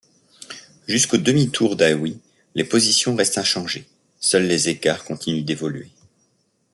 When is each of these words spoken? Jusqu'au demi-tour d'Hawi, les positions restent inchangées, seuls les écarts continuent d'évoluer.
Jusqu'au 0.87 1.17
demi-tour 1.17 1.75
d'Hawi, 1.75 2.19
les 2.55 2.63
positions 2.63 3.15
restent 3.15 3.37
inchangées, 3.37 3.85
seuls 4.19 4.47
les 4.47 4.67
écarts 4.67 5.03
continuent 5.03 5.45
d'évoluer. 5.45 5.91